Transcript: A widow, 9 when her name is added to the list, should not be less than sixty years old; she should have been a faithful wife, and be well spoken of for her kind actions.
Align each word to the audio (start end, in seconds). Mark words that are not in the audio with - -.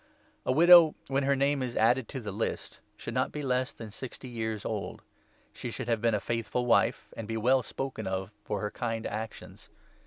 A 0.47 0.51
widow, 0.51 0.95
9 1.11 1.13
when 1.13 1.23
her 1.25 1.35
name 1.35 1.61
is 1.61 1.77
added 1.77 2.09
to 2.09 2.19
the 2.19 2.31
list, 2.31 2.79
should 2.97 3.13
not 3.13 3.31
be 3.31 3.43
less 3.43 3.71
than 3.71 3.91
sixty 3.91 4.27
years 4.27 4.65
old; 4.65 5.03
she 5.53 5.69
should 5.69 5.87
have 5.87 6.01
been 6.01 6.15
a 6.15 6.19
faithful 6.19 6.65
wife, 6.65 7.09
and 7.15 7.27
be 7.27 7.37
well 7.37 7.61
spoken 7.61 8.07
of 8.07 8.31
for 8.43 8.61
her 8.61 8.71
kind 8.71 9.05
actions. 9.05 9.69